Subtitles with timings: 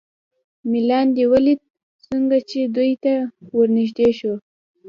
[0.69, 1.59] مې لاندې ولید،
[2.05, 3.13] څنګه چې دوی ته
[3.53, 4.33] ور نږدې شو.